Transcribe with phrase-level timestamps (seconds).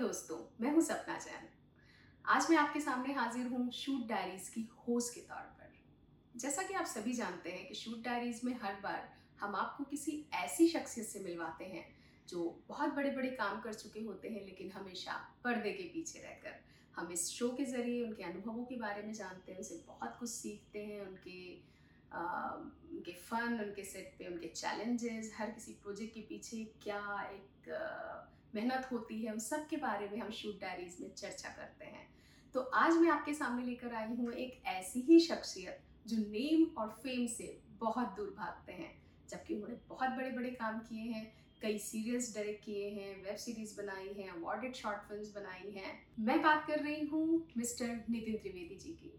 [0.00, 1.48] दोस्तों मैं हूँ सपना जैन।
[2.24, 5.72] आज मैं आपके सामने हाजिर हूँ शूट डायरीज की होस्ट के तौर पर।
[6.40, 10.14] जैसा कि आप सभी जानते हैं कि शूट डायरीज में हर बार हम आपको किसी
[10.34, 11.84] ऐसी शख्सियत से मिलवाते हैं
[12.28, 16.58] जो बहुत बड़े बड़े काम कर चुके होते हैं लेकिन हमेशा पर्दे के पीछे रहकर
[16.96, 20.30] हम इस शो के ज़रिए उनके अनुभवों के बारे में जानते हैं उनसे बहुत कुछ
[20.30, 21.38] सीखते हैं उनके
[22.12, 22.22] आ,
[22.92, 28.26] उनके फ़न उनके सेट पे उनके चैलेंजेस हर किसी प्रोजेक्ट के पीछे क्या एक आ,
[28.54, 32.08] मेहनत होती है, उन सब के बारे में हम शूट डायरीज में चर्चा करते हैं।
[32.54, 36.88] तो आज मैं आपके सामने लेकर आई हूँ एक ऐसी ही शख्सियत जो नेम और
[37.02, 38.92] फेम से बहुत दूर भागते हैं,
[39.30, 41.32] जबकि उन्होंने बहुत बड़े बड़े काम किए हैं,
[41.62, 46.40] कई सीरियल्स डायरेक्ट किए हैं, वेब सीरीज़ बनाई हैं अवार्डेड शॉर्ट फिल्म्स बनाई हैं। मैं
[46.42, 49.12] बात कर रही हूँ मिस्टर नितिन त्रिवेदी जी की।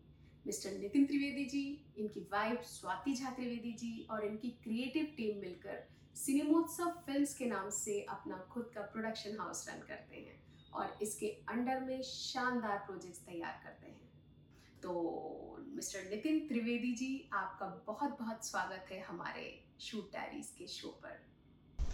[0.45, 1.63] मिस्टर नितिन त्रिवेदी जी,
[1.97, 5.83] इनकी वाइफ स्वाति झा त्रिवेदी जी और इनकी क्रिएटिव टीम मिलकर
[6.15, 10.39] सिनेमोत्सव फिल्म्स के नाम से अपना खुद का प्रोडक्शन हाउस रन करते हैं
[10.73, 14.09] और इसके अंडर में शानदार प्रोजेक्ट्स तैयार करते हैं।
[14.83, 14.93] तो
[15.75, 19.47] मिस्टर नितिन त्रिवेदी जी आपका बहुत बहुत स्वागत है हमारे
[19.81, 21.19] शूट डायरीज के शो पर।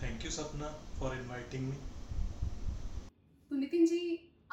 [0.01, 1.77] Thank you Sapna for inviting me
[3.51, 4.03] तो नितिन जी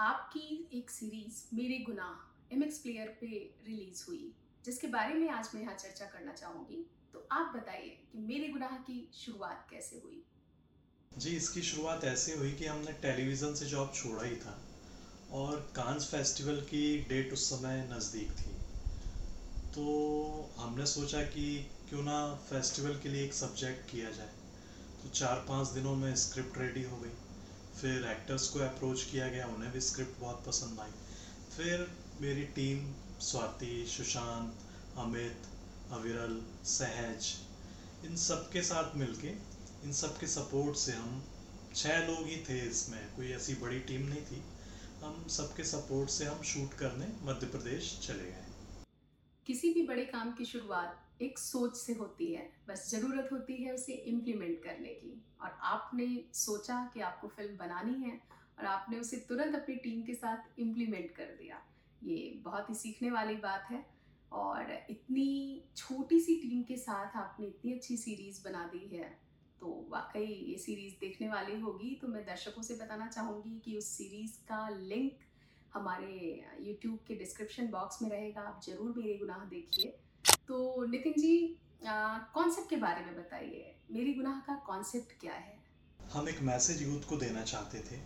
[0.01, 3.27] आपकी एक series Mere Gunah M X player पे
[3.67, 4.33] रिलीज़ हुई
[4.65, 7.84] जिसके बारे में आज मैं यहाँ चर्चा करना चाहूँगी। तो आप बताइए
[8.25, 10.23] मेरे गुनाह की शुरुआत कैसे हुई?
[11.19, 14.63] जी, इसकी शुरुआत ऐसे हुई कि हमने टेलीविज़न से जॉब छोड़ा ही था
[15.33, 18.55] और कांस फेस्टिवल की डेट उस समय नज़दीक थी।
[19.73, 19.85] तो
[20.59, 24.33] हमने सोचा कि क्यों ना फेस्टिवल के लिए एक सब्जेक्ट किया जाए।
[25.03, 27.15] तो चार पाँच दिनों में स्क्रिप्ट रेडी हो गई।
[27.81, 30.91] फिर एक्टर्स को अप्रोच किया गया, उन्हें भी स्क्रिप्ट बहुत पसंद आई।
[31.57, 34.55] फिर मेरी टीम स्वाति, सुशांत,
[34.97, 35.37] अमित,
[35.91, 37.35] अविरल, सहज
[38.05, 39.29] इन सब के साथ मिलके,
[39.85, 41.23] इन सब के सपोर्ट से हम
[41.75, 44.43] छः लोग ही थे इसमें, कोई ऐसी बड़ी टीम नहीं थी।
[45.03, 48.45] हम सबके सपोर्ट से हम शूट करने मध्य प्रदेश चले गए।
[49.47, 53.73] किसी भी बड़े काम की शुरुआत एक सोच से होती है, बस ज़रूरत होती है
[53.75, 58.21] उसे इम्प्लीमेंट करने की। और आपने सोचा कि आपको फ़िल्म बनानी है
[58.59, 61.63] और आपने उसे तुरंत अपनी टीम के साथ इम्प्लीमेंट कर दिया।
[62.05, 63.85] ये बहुत ही सीखने वाली बात है।
[64.33, 69.09] और इतनी छोटी सी टीम के साथ आपने इतनी अच्छी सीरीज़ बना दी है
[69.61, 73.87] तो वाकई ये सीरीज़ देखने वाली होगी। तो मैं दर्शकों से बताना चाहूँगी कि उस
[73.89, 75.19] सीरीज़ का लिंक
[75.75, 79.97] हमारे यूट्यूब के डिस्क्रिप्शन बॉक्स में रहेगा। आप ज़रूर मेरे गुनाह देखिए।
[80.49, 81.37] तो नितिन जी
[81.83, 85.57] कॉन्सेप्ट के बारे में बताइए। मेरी गुनाह का कॉन्सेप्ट क्या है?
[86.13, 87.97] हम एक मैसेज यूथ को देना चाहते थे।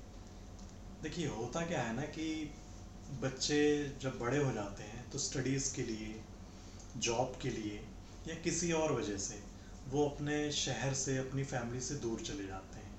[1.02, 2.28] देखिए, होता क्या है ना कि
[3.08, 6.20] बच्चे जब बड़े हो जाते हैं तो स्टडीज़ के लिए
[6.96, 7.80] जॉब के लिए,
[8.28, 9.42] या किसी और वजह से,
[9.88, 12.92] वो अपने शहर से, अपनी फैमिली से दूर चले जाते हैं।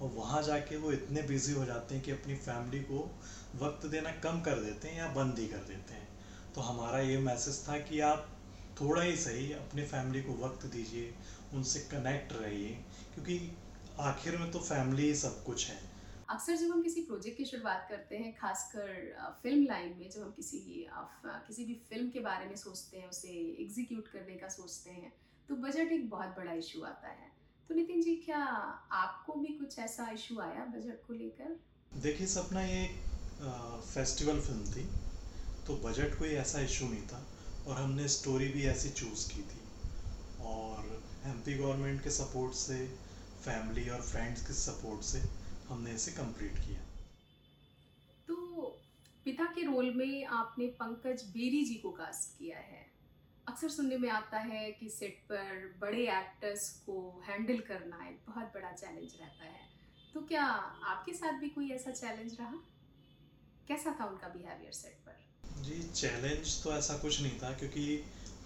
[0.00, 3.18] और वहाँ जाके वो इतने बिज़ी हो जाते हैं कि अपनी फैमिली को
[3.56, 6.08] वक्त देना कम कर देते हैं या बंद ही कर देते हैं।
[6.54, 8.28] तो हमारा ये मैसेज था कि आप
[8.80, 11.14] थोड़ा ही सही अपने फैमिली को वक्त दीजिए,
[11.54, 12.78] उनसे कनेक्ट रहिए,
[13.14, 13.52] क्योंकि
[14.00, 15.97] आखिर में तो फैमिली ही सब कुछ है।
[16.28, 18.88] अक्सर जब हम किसी प्रोजेक्ट की शुरुआत करते हैं, खासकर
[19.42, 20.58] फ़िल्म लाइन में जब हम किसी
[21.46, 23.28] किसी भी फ़िल्म के बारे में सोचते हैं, उसे
[23.62, 25.12] एग्जीक्यूट करने का सोचते हैं
[25.48, 27.30] तो बजट एक बहुत बड़ा इशू आता है।
[27.70, 31.56] तो नितिन जी, क्या आपको भी कुछ ऐसा इशू आया बजट को लेकर?
[32.02, 32.86] देखिए, सपना ये
[33.94, 34.86] फेस्टिवल फ़िल्म थी
[35.66, 37.24] तो बजट कोई ऐसा इशू नहीं था
[37.66, 39.66] और हमने स्टोरी भी ऐसी चूज़ की थी।
[40.46, 42.86] और एमपी गवर्नमेंट के सपोर्ट से
[43.44, 45.20] फैमिली और फ्रेंड्स के सपोर्ट से
[45.68, 46.80] हमने इसे कंप्लीट किया।
[48.28, 48.36] तो
[49.24, 52.86] पिता के रोल में आपने पंकज बेरी जी को कास्ट किया है।
[53.48, 56.96] अक्सर सुनने में आता है कि सेट पर बड़े एक्टर्स को
[57.28, 59.66] हैंडल करना एक बहुत बड़ा चैलेंज रहता है।
[60.14, 62.54] तो क्या आपके साथ भी कोई ऐसा चैलेंज रहा?
[63.68, 65.16] कैसा था उनका बिहेवियर सेट पर?
[65.62, 67.96] जी चैलेंज तो ऐसा कुछ नहीं था क्योंकि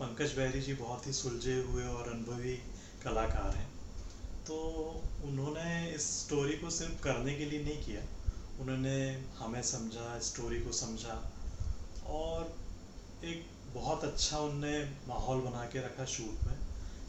[0.00, 2.56] पंकज बैरी जी बहुत ही सुलझे हुए और अनुभवी
[3.04, 3.68] कलाकार हैं।
[4.46, 4.56] तो
[5.24, 5.61] उन्होंने
[6.32, 8.02] स्टोरी को सिर्फ़ करने के लिए नहीं किया।
[8.60, 8.92] उन्होंने
[9.38, 11.16] हमें समझा स्टोरी को समझा
[12.10, 12.54] और
[13.24, 14.72] एक बहुत अच्छा उनने
[15.08, 16.56] माहौल बना के रखा शूट में।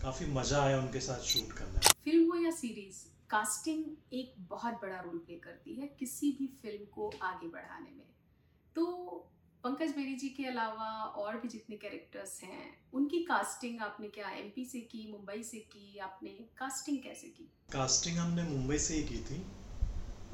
[0.01, 2.98] काफ़ी मज़ा आया उनके साथ शूट करने में। फ़िल्म हो या सीरीज़
[3.30, 8.06] कास्टिंग एक बहुत बड़ा रोल प्ले करती है किसी भी फ़िल्म को आगे बढ़ाने में।
[8.75, 8.86] तो
[9.74, 10.88] पंकज बेरी जी के अलावा
[11.18, 15.98] और भी जितने कैरेक्टर्स हैं उनकी कास्टिंग आपने क्या एमपी से की मुंबई से की
[15.98, 17.44] आपने कास्टिंग कैसे की?
[17.72, 19.42] कास्टिंग हमने मुंबई से ही की थी।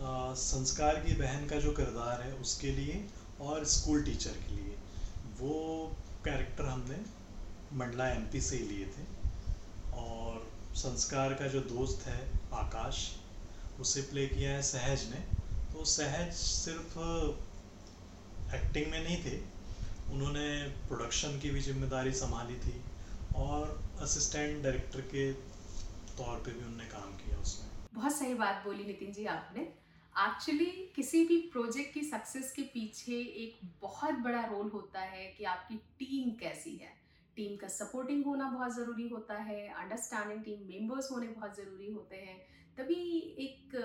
[0.01, 3.09] आ, संस्कार की बहन का जो किरदार है उसके लिए
[3.41, 4.77] और स्कूल टीचर के लिए।
[5.39, 5.91] वो
[6.25, 6.99] कैरेक्टर हमने
[7.75, 9.05] मंडला एमपी से ही लिए थे।
[9.93, 13.15] और संस्कार का जो दोस्त है आकाश
[13.79, 15.21] उसे प्ले किया है सहज ने।
[15.73, 16.99] तो सहज सिर्फ़
[18.55, 19.37] एक्टिंग में नहीं थे,
[20.11, 20.47] उन्होंने
[20.87, 22.81] प्रोडक्शन की भी ज़िम्मेदारी संभाली थी
[23.37, 25.31] और असिस्टेंट डायरेक्टर के
[26.17, 29.61] तौर पे भी उन्होंने काम किया उसमें। बहुत सही बात बोली नितिन जी आपने।
[30.15, 30.65] एक्चुअली
[30.95, 35.75] किसी भी प्रोजेक्ट की सक्सेस के पीछे एक बहुत बड़ा रोल होता है कि आपकी
[35.99, 36.93] टीम कैसी है।
[37.37, 42.15] टीम का सपोर्टिंग होना बहुत ज़रूरी होता है अंडरस्टैंडिंग टीम मेंबर्स होने बहुत ज़रूरी होते
[42.17, 42.37] हैं।
[42.77, 43.01] तभी
[43.39, 43.75] एक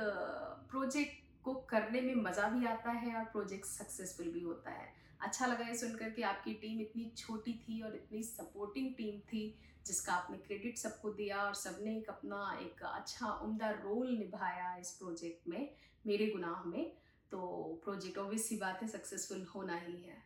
[0.71, 5.47] प्रोजेक्ट को करने में मज़ा भी आता है और प्रोजेक्ट सक्सेसफुल भी होता है। अच्छा
[5.47, 9.55] लगा ये सुनकर कि आपकी टीम इतनी छोटी थी और इतनी सपोर्टिंग टीम थी,
[9.87, 14.91] जिसका आपने क्रेडिट सबको दिया और सबने एक अपना एक अच्छा उम्दा रोल निभाया इस
[14.91, 15.69] प्रोजेक्ट में,
[16.05, 16.93] मेरे गुनाह में।
[17.31, 17.41] तो
[17.85, 20.23] प्रोजेक्ट ऑब्वियस सी बात है सक्सेसफुल होना ही है।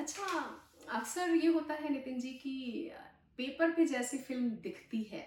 [0.00, 0.26] अच्छा
[0.90, 2.92] अक्सर ये होता है नितिन जी कि
[3.38, 5.20] पेपर पे जैसी फ़िल्म दिखती है।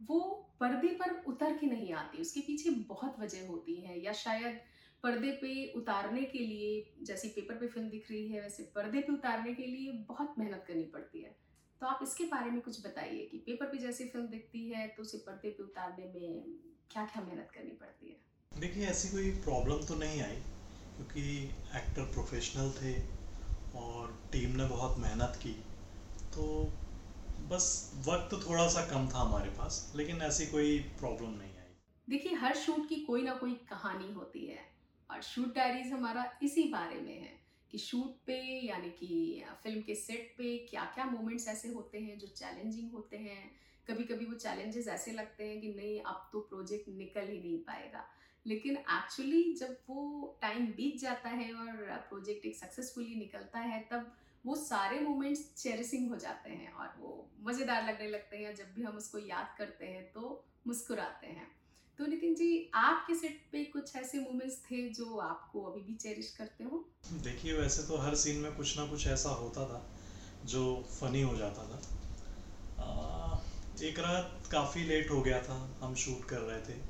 [0.00, 4.60] वो पर्दे पर उतर के नहीं आती, उसके पीछे बहुत वजह होती है, या शायद
[5.02, 9.12] पर्दे पे उतारने के लिए, जैसे पेपर पे फ़िल्म दिख रही है, वैसे पर्दे पे
[9.12, 11.36] उतारने के लिए बहुत मेहनत करनी पड़ती है।
[11.80, 15.02] तो आप इसके बारे में कुछ बताइए कि पेपर पे जैसी फ़िल्म दिखती है तो
[15.02, 16.44] उसे पर्दे पे उतारने में
[16.90, 18.16] क्या क्या मेहनत करनी पड़ती है?
[18.60, 20.36] देखिए, ऐसी कोई प्रॉब्लम तो नहीं आई,
[20.96, 21.44] क्योंकि
[21.76, 22.94] एक्टर प्रोफेशनल थे
[23.78, 25.52] और टीम ने बहुत मेहनत की।
[26.34, 26.44] तो
[27.40, 31.74] बस वक्त थोड़ा सा कम था हमारे पास, लेकिन ऐसी कोई प्रॉब्लम नहीं आई।
[32.08, 34.58] देखिए, हर शूट की कोई ना कोई कहानी होती है,
[35.10, 37.32] और शूट डायरीज हमारा इसी बारे में है
[37.70, 42.18] कि शूट पे, यानी कि फ़िल्म के सेट पे क्या क्या मोमेंट्स ऐसे होते हैं
[42.18, 43.50] जो चैलेंजिंग होते हैं।
[43.88, 47.58] कभी कभी वो चैलेंजेस ऐसे लगते हैं कि नहीं, अब तो प्रोजेक्ट निकल ही नहीं
[47.58, 48.06] पाएगा।
[48.46, 51.76] लेकिन एक्चुअली जब वो टाइम बीत जाता है और
[52.08, 54.12] प्रोजेक्ट एक सक्सेसफुली निकलता है, तब
[54.46, 57.10] वो सारे मोमेंट्स चेरिसिंग हो जाते हैं और वो
[57.42, 61.46] मज़ेदार लगने लगते हैं जब भी हम उसको याद करते हैं तो मुस्कुराते हैं।
[61.98, 66.30] तो नितिन जी आपके सेट पे कुछ ऐसे मोमेंट्स थे जो आपको अभी भी चेरिश
[66.30, 66.84] करते हो?
[67.12, 69.82] देखिए वैसे तो हर सीन में कुछ ना कुछ ऐसा होता था
[70.44, 71.80] जो फनी हो जाता था।
[72.82, 73.38] आ,
[73.82, 76.80] एक रात काफ़ी लेट हो गया था हम शूट कर रहे थे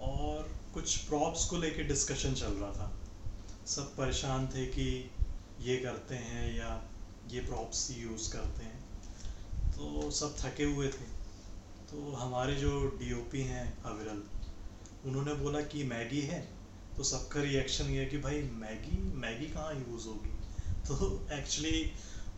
[0.00, 2.92] और कुछ प्रॉप्स को लेके डिस्कशन चल रहा था।
[3.66, 5.10] सब परेशान थे कि
[5.62, 6.70] ये करते हैं या
[7.28, 8.80] ये प्रॉप्स यूज़ करते हैं
[9.72, 11.06] तो सब थके हुए थे।
[11.90, 14.22] तो हमारे जो डीओपी हैं अविरल,
[15.04, 16.40] उन्होंने बोला कि मैगी है
[16.96, 20.34] तो सबका रिएक्शन ये कि भाई मैगी मैगी कहाँ यूज़ होगी?
[20.88, 21.92] तो एक्चुअली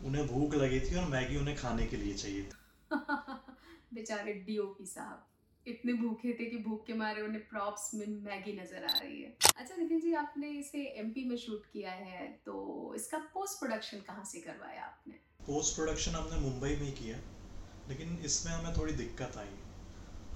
[0.04, 2.50] उन्हें भूख लगी थी और मैगी उन्हें खाने के लिए चाहिए थी।
[3.94, 5.26] बेचारे डीओपी साहब।
[5.66, 9.36] इतने भूखे थे कि भूख के मारे उन्हें प्रॉप्स में मैगी नज़र आ रही है।
[9.56, 12.54] अच्छा नितिन जी, आपने इसे एमपी में शूट किया है तो
[12.96, 15.14] इसका पोस्ट प्रोडक्शन कहाँ से करवाया आपने?
[15.46, 17.18] पोस्ट प्रोडक्शन हमने मुंबई में किया,
[17.88, 19.56] लेकिन इसमें हमें थोड़ी दिक्कत आई।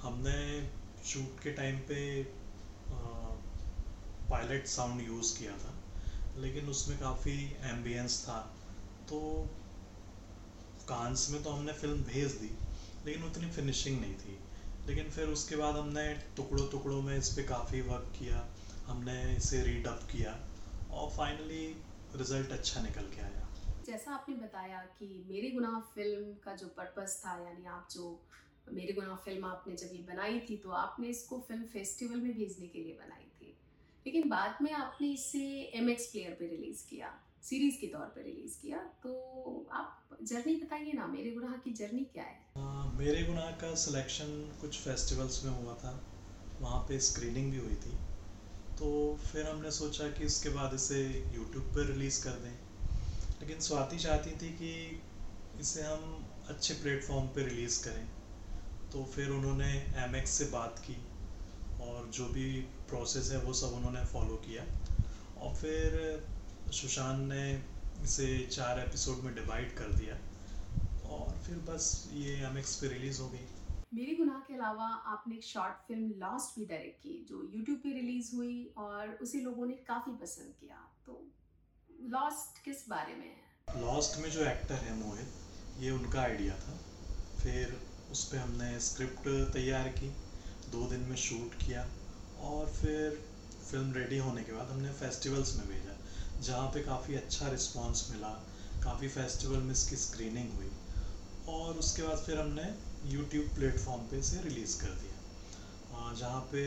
[0.00, 0.38] हमने
[1.04, 2.00] शूट के टाइम पे
[4.30, 5.74] पायलट साउंड यूज़ किया था,
[6.38, 7.38] लेकिन उसमें काफ़ी
[7.68, 8.40] एम्बियंस था।
[9.08, 9.20] तो
[10.88, 12.50] कांस में तो हमने फ़िल्म भेज दी,
[13.06, 14.38] लेकिन उतनी फिनिशिंग नहीं थी।
[14.88, 16.06] लेकिन फिर उसके बाद हमने
[16.36, 18.38] टुकड़ों टुकड़ों में इस पर काफ़ी वर्क किया,
[18.86, 20.32] हमने इसे रीडअप किया
[20.92, 21.66] और फाइनली
[22.16, 23.44] रिज़ल्ट अच्छा निकल के आया।
[23.86, 28.04] जैसा आपने बताया कि मेरे गुनाह फ़िल्म का जो पर्पस था, यानी आप जो
[28.72, 32.66] मेरे गुनाह फ़िल्म आपने जब ये बनाई थी तो आपने इसको फ़िल्म फेस्टिवल में भेजने
[32.66, 33.54] के लिए बनाई थी।
[34.06, 37.08] लेकिन बाद में आपने इसे एम एक्स प्लेयर पर रिलीज़ किया।
[37.42, 42.04] सीरीज़ के तौर पर रिलीज़ किया। तो आप जर्नी बताइए ना मेरे गुनाह की जर्नी
[42.04, 42.44] क्या है?
[42.56, 46.04] आ, मेरे गुनाह का सिलेक्शन कुछ फेस्टिवल्स में हुआ था।
[46.60, 47.96] वहाँ पे स्क्रीनिंग भी हुई थी।
[48.78, 51.04] तो फिर हमने सोचा कि उसके बाद इसे
[51.34, 52.58] यूट्यूब पर रिलीज़ कर दें।
[53.40, 55.02] लेकिन स्वाति चाहती थी कि
[55.60, 58.08] इसे हम अच्छे प्लेटफॉर्म पे रिलीज़ करें।
[58.90, 60.96] तो फिर उन्होंने MX से बात की
[61.80, 64.64] और जो भी प्रोसेस है वो सब उन्होंने फॉलो किया।
[65.40, 65.92] और फिर
[66.72, 67.62] सुशांत ने
[68.04, 70.14] इसे चार एपिसोड में डिवाइड कर दिया
[71.08, 73.46] और फिर बस ये एम पे रिलीज़ हो गई।
[73.94, 77.92] मेरे गुनाह के अलावा आपने एक शॉर्ट फ़िल्म लॉस्ट भी डायरेक्ट की जो यूट्यूब पे
[77.92, 81.32] रिलीज़ हुई और उसे लोगों ने काफ़ी पसंद किया। तो
[82.02, 83.80] लॉस्ट किस बारे में है?
[83.80, 85.28] लॉस्ट में जो एक्टर है मोहित
[85.78, 86.78] ये उनका आइडिया था।
[87.42, 90.08] फिर उस पर हमने स्क्रिप्ट तैयार की
[90.70, 91.88] दो दिन में शूट किया
[92.40, 93.24] और फिर
[93.70, 95.97] फ़िल्म रेडी होने के बाद हमने फेस्टिवल्स में भेजा।
[96.40, 98.28] जहाँ पे काफ़ी अच्छा रिस्पांस मिला,
[98.84, 100.70] काफ़ी फेस्टिवल में इसकी स्क्रीनिंग हुई
[101.48, 102.64] और उसके बाद फिर हमने
[103.06, 106.62] यूट्यूब प्लेटफॉर्म पे इसे रिलीज़ कर दिया। जहाँ पे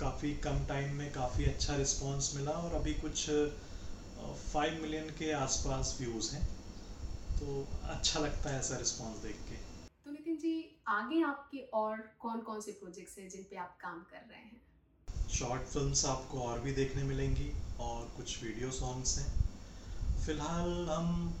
[0.00, 3.28] काफ़ी कम टाइम में काफ़ी अच्छा रिस्पांस मिला और अभी कुछ
[4.52, 6.44] फाइव मिलियन के आसपास व्यूज़ हैं।
[7.38, 9.56] तो अच्छा लगता है ऐसा रिस्पॉन्स देख के।
[10.04, 10.54] तो नितिन जी,
[10.88, 14.60] आगे आपके और कौन कौन से प्रोजेक्ट्स हैं जिन पे आप काम कर रहे हैं?
[15.34, 17.48] शॉर्ट फिल्म्स आपको और भी देखने मिलेंगी
[17.80, 19.30] और कुछ वीडियो सॉन्ग्स हैं।
[20.26, 21.34] फ़िलहाल हम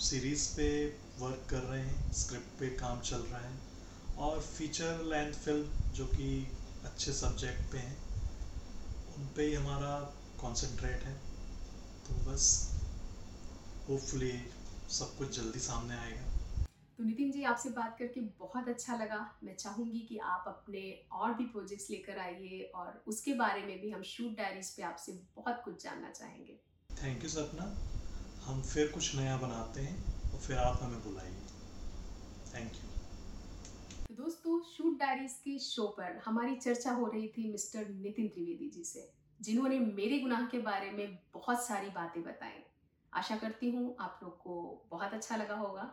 [0.00, 0.66] सीरीज़ पे
[1.18, 3.56] वर्क कर रहे हैं स्क्रिप्ट पे काम चल रहा है
[4.18, 6.28] और फीचर लेंथ फ़िल्म जो कि
[6.84, 7.96] अच्छे सब्जेक्ट पे हैं,
[9.16, 9.94] उन पे ही हमारा
[10.40, 11.14] कॉन्सेंट्रेट है।
[12.08, 12.50] तो बस
[13.88, 14.32] होपफुली
[14.90, 16.27] सब कुछ जल्दी सामने आएगा।
[16.98, 20.80] तो नितिन जी आपसे बात करके बहुत अच्छा लगा। मैं चाहूँगी कि आप अपने
[21.12, 25.12] और भी प्रोजेक्ट्स लेकर आइए और उसके बारे में भी हम शूट डायरीज पे आपसे
[25.36, 26.58] बहुत कुछ जानना चाहेंगे।
[26.90, 27.66] थैंक यू सपना।
[28.44, 31.46] हम फिर कुछ नया बनाते हैं और फिर आप हमें बुलाइए।
[32.54, 32.88] थैंक यू
[34.08, 38.70] तो दोस्तों शूट डायरीज के शो पर हमारी चर्चा हो रही थी मिस्टर नितिन त्रिवेदी
[38.70, 39.08] जी से
[39.40, 42.62] जिन्होंने मेरे गुनाह के बारे में बहुत सारी बातें बताई।
[43.12, 45.90] आशा करती हूँ आप लोग को बहुत अच्छा लगा होगा।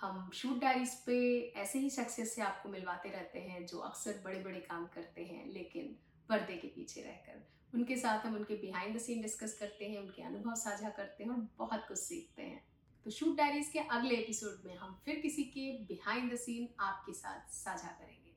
[0.00, 4.40] हम शूट डायरीज पे ऐसे ही सक्सेस से आपको मिलवाते रहते हैं, जो अक्सर बड़े
[4.40, 5.96] बड़े काम करते हैं, लेकिन
[6.28, 10.22] पर्दे के पीछे रहकर। उनके साथ हम उनके बिहाइंड द सीन डिस्कस करते हैं, उनके
[10.22, 12.66] अनुभव साझा करते हैं और बहुत कुछ सीखते हैं।
[13.04, 17.12] तो शूट डायरीज के अगले एपिसोड में हम फिर किसी के बिहाइंड द सीन आपके
[17.12, 18.36] साथ साझा करेंगे।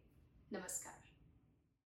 [0.60, 1.09] नमस्कार।